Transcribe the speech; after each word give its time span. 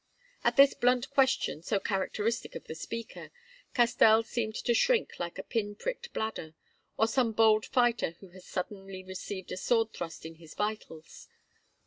At 0.43 0.55
this 0.57 0.73
blunt 0.73 1.11
question, 1.11 1.61
so 1.61 1.79
characteristic 1.79 2.55
of 2.55 2.63
the 2.63 2.73
speaker, 2.73 3.29
Castell 3.75 4.23
seemed 4.23 4.55
to 4.55 4.73
shrink 4.73 5.19
like 5.19 5.37
a 5.37 5.43
pin 5.43 5.75
pricked 5.75 6.11
bladder, 6.11 6.55
or 6.97 7.07
some 7.07 7.33
bold 7.33 7.67
fighter 7.67 8.15
who 8.19 8.29
has 8.29 8.43
suddenly 8.47 9.03
received 9.03 9.51
a 9.51 9.57
sword 9.57 9.93
thrust 9.93 10.25
in 10.25 10.37
his 10.37 10.55
vitals. 10.55 11.27